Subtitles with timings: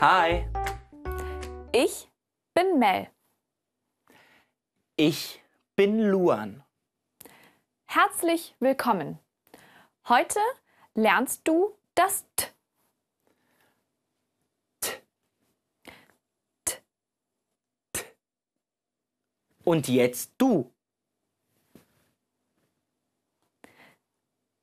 [0.00, 0.46] Hi,
[1.72, 2.10] Ich
[2.54, 3.08] bin Mel.
[4.96, 5.42] ich
[5.76, 6.62] bin Luan.
[7.86, 9.18] Herzlich willkommen.
[10.08, 10.38] Heute
[10.94, 12.52] lernst du das T.
[19.64, 20.70] Und jetzt du.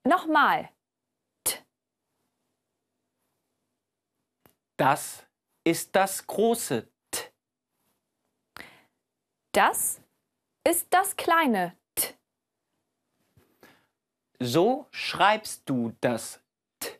[0.04, 0.70] Nochmal.
[4.82, 5.24] Das
[5.64, 7.32] ist das große T.
[9.52, 10.02] Das
[10.68, 12.16] ist das kleine T.
[14.40, 16.42] So schreibst du das
[16.80, 16.98] T.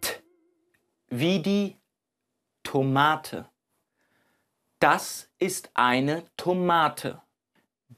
[0.00, 0.22] T.
[1.10, 1.76] Wie die
[2.62, 3.50] Tomate.
[4.78, 7.20] Das ist eine Tomate.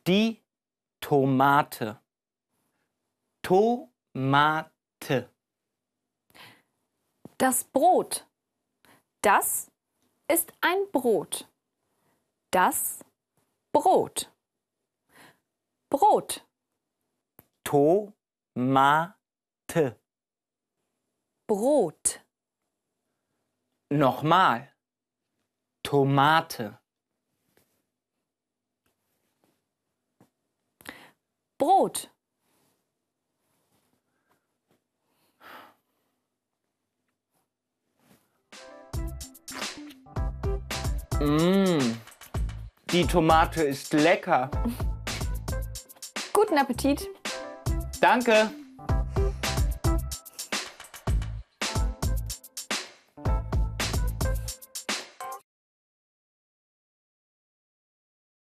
[0.07, 0.43] Die
[1.01, 2.01] Tomate.
[3.43, 5.31] Tomate.
[7.37, 8.27] Das Brot.
[9.23, 9.71] Das
[10.29, 11.49] ist ein Brot.
[12.51, 13.05] Das
[13.73, 14.33] Brot.
[15.91, 16.47] Brot.
[17.65, 19.15] Tomate.
[21.47, 22.25] Brot.
[23.91, 24.75] Nochmal.
[25.83, 26.80] Tomate.
[31.61, 32.09] Brot.
[41.21, 41.97] Mmh.
[42.91, 44.51] Die Tomate ist lecker.
[46.33, 47.07] Guten Appetit.
[48.01, 48.51] Danke.